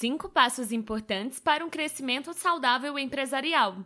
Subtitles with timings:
[0.00, 3.84] Cinco passos importantes para um crescimento saudável empresarial.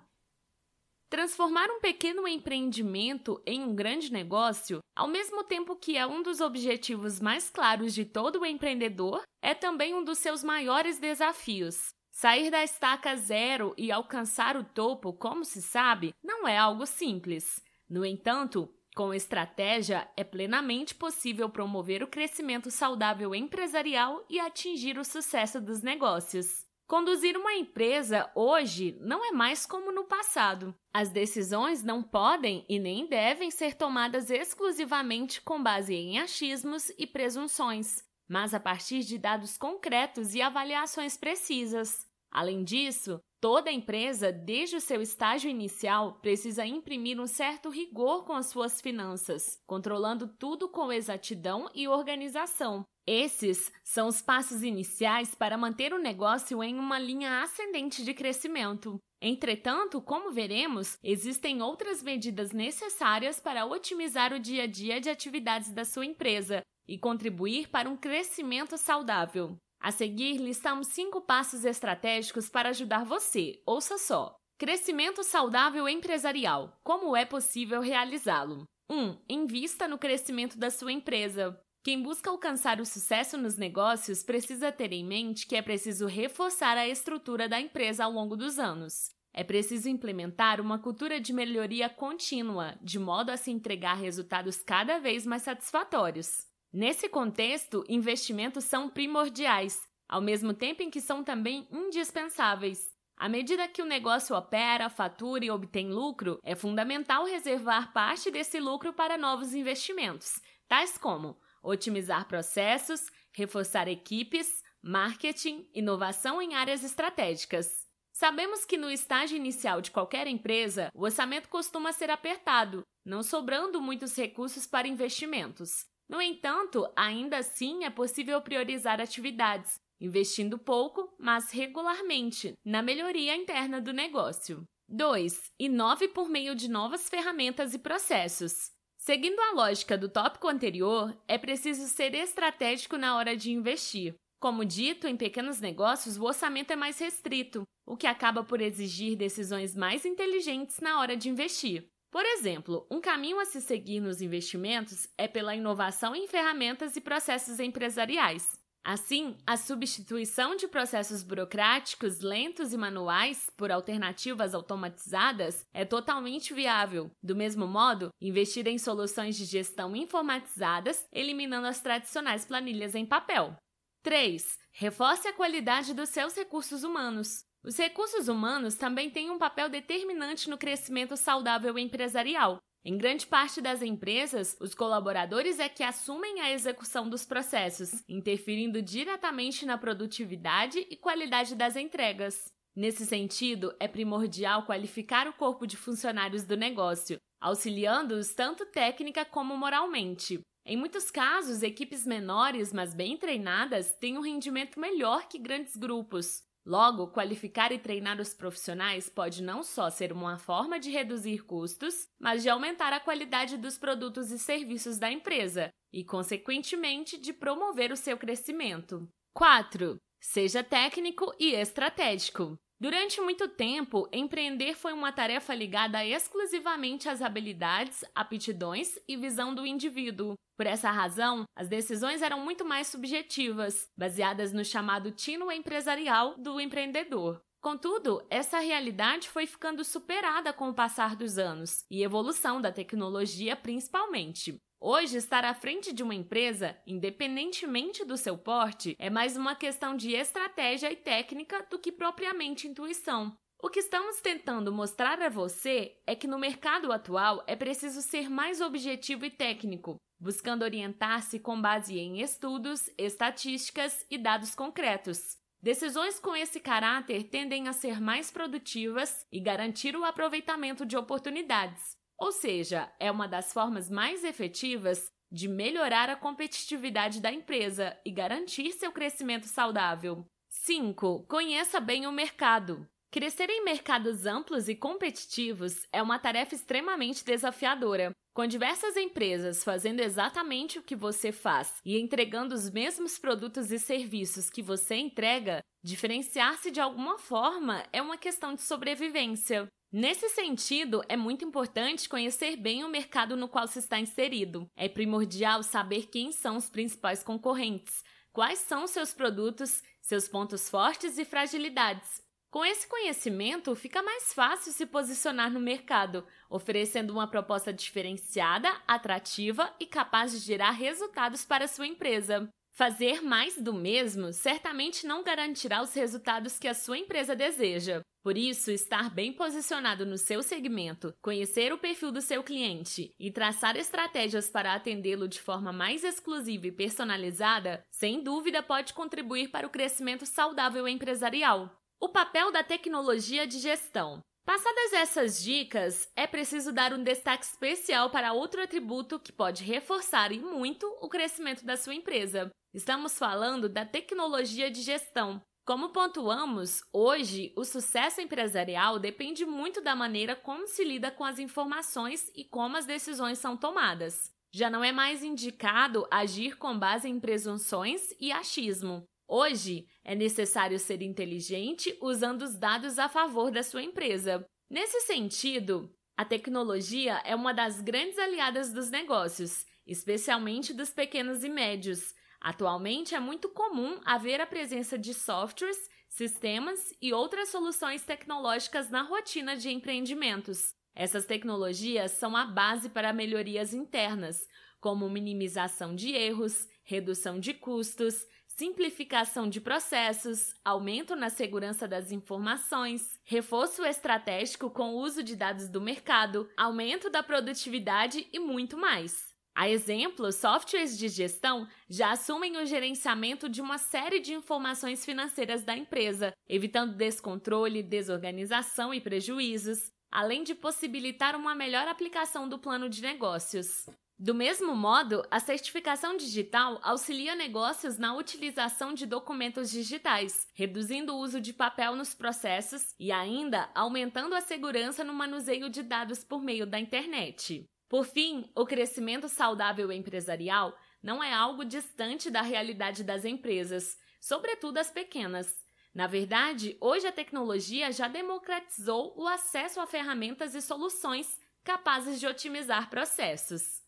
[1.08, 6.42] Transformar um pequeno empreendimento em um grande negócio, ao mesmo tempo que é um dos
[6.42, 11.94] objetivos mais claros de todo empreendedor, é também um dos seus maiores desafios.
[12.10, 17.64] Sair da estaca zero e alcançar o topo, como se sabe, não é algo simples.
[17.88, 25.04] No entanto, com estratégia, é plenamente possível promover o crescimento saudável empresarial e atingir o
[25.04, 26.66] sucesso dos negócios.
[26.86, 30.74] Conduzir uma empresa hoje não é mais como no passado.
[30.92, 37.06] As decisões não podem e nem devem ser tomadas exclusivamente com base em achismos e
[37.06, 42.06] presunções, mas a partir de dados concretos e avaliações precisas.
[42.32, 48.34] Além disso, Toda empresa, desde o seu estágio inicial, precisa imprimir um certo rigor com
[48.34, 52.84] as suas finanças, controlando tudo com exatidão e organização.
[53.04, 58.96] Esses são os passos iniciais para manter o negócio em uma linha ascendente de crescimento.
[59.20, 65.72] Entretanto, como veremos, existem outras medidas necessárias para otimizar o dia a dia de atividades
[65.72, 69.56] da sua empresa e contribuir para um crescimento saudável.
[69.82, 73.60] A seguir, listamos cinco passos estratégicos para ajudar você.
[73.66, 74.36] Ouça só.
[74.56, 76.78] Crescimento saudável empresarial.
[76.84, 78.64] Como é possível realizá-lo?
[78.88, 78.96] 1.
[78.96, 81.60] Um, invista no crescimento da sua empresa.
[81.82, 86.78] Quem busca alcançar o sucesso nos negócios precisa ter em mente que é preciso reforçar
[86.78, 89.10] a estrutura da empresa ao longo dos anos.
[89.34, 95.00] É preciso implementar uma cultura de melhoria contínua, de modo a se entregar resultados cada
[95.00, 96.51] vez mais satisfatórios.
[96.72, 99.78] Nesse contexto, investimentos são primordiais,
[100.08, 102.96] ao mesmo tempo em que são também indispensáveis.
[103.14, 108.58] À medida que o negócio opera, fatura e obtém lucro, é fundamental reservar parte desse
[108.58, 117.86] lucro para novos investimentos, tais como otimizar processos, reforçar equipes, marketing, inovação em áreas estratégicas.
[118.14, 123.80] Sabemos que no estágio inicial de qualquer empresa, o orçamento costuma ser apertado, não sobrando
[123.80, 125.91] muitos recursos para investimentos.
[126.12, 133.80] No entanto, ainda assim é possível priorizar atividades, investindo pouco, mas regularmente, na melhoria interna
[133.80, 134.62] do negócio.
[134.90, 135.50] 2.
[135.58, 138.70] Inove por meio de novas ferramentas e processos.
[138.98, 144.14] Seguindo a lógica do tópico anterior, é preciso ser estratégico na hora de investir.
[144.38, 149.16] Como dito, em pequenos negócios o orçamento é mais restrito, o que acaba por exigir
[149.16, 151.88] decisões mais inteligentes na hora de investir.
[152.12, 157.00] Por exemplo, um caminho a se seguir nos investimentos é pela inovação em ferramentas e
[157.00, 158.52] processos empresariais.
[158.84, 167.10] Assim, a substituição de processos burocráticos, lentos e manuais por alternativas automatizadas é totalmente viável.
[167.22, 173.56] Do mesmo modo, investir em soluções de gestão informatizadas, eliminando as tradicionais planilhas em papel.
[174.02, 174.58] 3.
[174.72, 177.42] Reforce a qualidade dos seus recursos humanos.
[177.64, 182.58] Os recursos humanos também têm um papel determinante no crescimento saudável empresarial.
[182.84, 188.82] Em grande parte das empresas, os colaboradores é que assumem a execução dos processos, interferindo
[188.82, 192.52] diretamente na produtividade e qualidade das entregas.
[192.74, 199.56] Nesse sentido, é primordial qualificar o corpo de funcionários do negócio, auxiliando-os tanto técnica como
[199.56, 200.40] moralmente.
[200.66, 206.42] Em muitos casos, equipes menores, mas bem treinadas, têm um rendimento melhor que grandes grupos.
[206.64, 212.06] Logo, qualificar e treinar os profissionais pode não só ser uma forma de reduzir custos,
[212.20, 217.90] mas de aumentar a qualidade dos produtos e serviços da empresa e, consequentemente, de promover
[217.90, 219.08] o seu crescimento.
[219.34, 219.96] 4.
[220.20, 222.56] Seja técnico e estratégico.
[222.82, 229.64] Durante muito tempo, empreender foi uma tarefa ligada exclusivamente às habilidades, aptidões e visão do
[229.64, 230.34] indivíduo.
[230.56, 236.60] Por essa razão, as decisões eram muito mais subjetivas, baseadas no chamado tino empresarial do
[236.60, 237.40] empreendedor.
[237.60, 243.54] Contudo, essa realidade foi ficando superada com o passar dos anos e evolução da tecnologia
[243.54, 244.60] principalmente.
[244.84, 249.96] Hoje, estar à frente de uma empresa, independentemente do seu porte, é mais uma questão
[249.96, 253.32] de estratégia e técnica do que propriamente intuição.
[253.62, 258.28] O que estamos tentando mostrar a você é que no mercado atual é preciso ser
[258.28, 265.38] mais objetivo e técnico, buscando orientar-se com base em estudos, estatísticas e dados concretos.
[265.62, 272.01] Decisões com esse caráter tendem a ser mais produtivas e garantir o aproveitamento de oportunidades.
[272.22, 278.12] Ou seja, é uma das formas mais efetivas de melhorar a competitividade da empresa e
[278.12, 280.24] garantir seu crescimento saudável.
[280.48, 281.26] 5.
[281.26, 282.88] Conheça bem o mercado.
[283.10, 288.12] Crescer em mercados amplos e competitivos é uma tarefa extremamente desafiadora.
[288.34, 293.78] Com diversas empresas fazendo exatamente o que você faz e entregando os mesmos produtos e
[293.78, 299.68] serviços que você entrega, diferenciar-se de alguma forma é uma questão de sobrevivência.
[299.92, 304.66] Nesse sentido, é muito importante conhecer bem o mercado no qual se está inserido.
[304.74, 308.02] É primordial saber quem são os principais concorrentes,
[308.32, 312.22] quais são seus produtos, seus pontos fortes e fragilidades.
[312.52, 319.74] Com esse conhecimento, fica mais fácil se posicionar no mercado, oferecendo uma proposta diferenciada, atrativa
[319.80, 322.46] e capaz de gerar resultados para sua empresa.
[322.74, 328.02] Fazer mais do mesmo certamente não garantirá os resultados que a sua empresa deseja.
[328.22, 333.30] Por isso, estar bem posicionado no seu segmento, conhecer o perfil do seu cliente e
[333.30, 339.66] traçar estratégias para atendê-lo de forma mais exclusiva e personalizada, sem dúvida pode contribuir para
[339.66, 341.81] o crescimento saudável empresarial.
[342.02, 344.18] O papel da tecnologia de gestão.
[344.44, 350.32] Passadas essas dicas, é preciso dar um destaque especial para outro atributo que pode reforçar
[350.32, 352.50] e muito o crescimento da sua empresa.
[352.74, 355.40] Estamos falando da tecnologia de gestão.
[355.64, 361.38] Como pontuamos, hoje o sucesso empresarial depende muito da maneira como se lida com as
[361.38, 364.28] informações e como as decisões são tomadas.
[364.52, 369.04] Já não é mais indicado agir com base em presunções e achismo.
[369.34, 374.46] Hoje, é necessário ser inteligente usando os dados a favor da sua empresa.
[374.68, 381.48] Nesse sentido, a tecnologia é uma das grandes aliadas dos negócios, especialmente dos pequenos e
[381.48, 382.14] médios.
[382.42, 385.78] Atualmente é muito comum haver a presença de softwares,
[386.10, 390.74] sistemas e outras soluções tecnológicas na rotina de empreendimentos.
[390.94, 394.46] Essas tecnologias são a base para melhorias internas,
[394.78, 398.26] como minimização de erros, redução de custos,
[398.56, 405.68] simplificação de processos, aumento na segurança das informações, reforço estratégico com o uso de dados
[405.68, 409.32] do mercado, aumento da produtividade e muito mais.
[409.54, 415.62] A exemplo, softwares de gestão já assumem o gerenciamento de uma série de informações financeiras
[415.62, 422.88] da empresa, evitando descontrole, desorganização e prejuízos, além de possibilitar uma melhor aplicação do plano
[422.88, 423.86] de negócios.
[424.22, 431.18] Do mesmo modo, a certificação digital auxilia negócios na utilização de documentos digitais, reduzindo o
[431.18, 436.40] uso de papel nos processos e ainda aumentando a segurança no manuseio de dados por
[436.40, 437.68] meio da internet.
[437.88, 444.78] Por fim, o crescimento saudável empresarial não é algo distante da realidade das empresas, sobretudo
[444.78, 445.66] as pequenas.
[445.92, 452.26] Na verdade, hoje a tecnologia já democratizou o acesso a ferramentas e soluções capazes de
[452.28, 453.81] otimizar processos.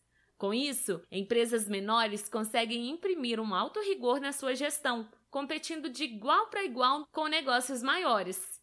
[0.44, 6.48] Com isso, empresas menores conseguem imprimir um alto rigor na sua gestão, competindo de igual
[6.48, 8.60] para igual com negócios maiores.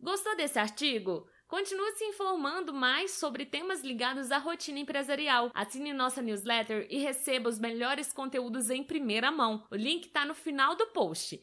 [0.00, 1.28] Gostou desse artigo?
[1.46, 5.50] Continue se informando mais sobre temas ligados à rotina empresarial.
[5.52, 9.66] Assine nossa newsletter e receba os melhores conteúdos em primeira mão.
[9.70, 11.38] O link está no final do post.